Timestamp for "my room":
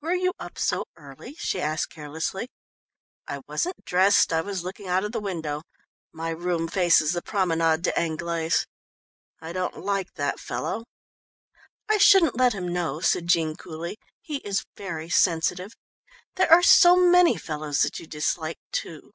6.12-6.66